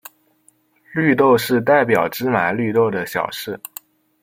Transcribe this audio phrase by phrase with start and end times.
[0.95, 3.61] 绿豆是代表芝麻绿豆的小事。